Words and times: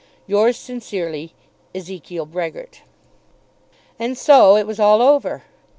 Yours 0.25 0.57
sincerely, 0.57 1.35
EZEKIEL 1.75 2.25
BREHGERT. 2.25 2.81
And 3.99 4.17
so 4.17 4.55
it 4.57 4.65
was 4.65 4.79
all 4.79 4.99
over! 4.99 5.43